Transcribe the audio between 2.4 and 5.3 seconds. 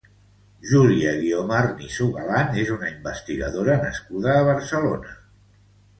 és una investigadora nascuda a Barcelona.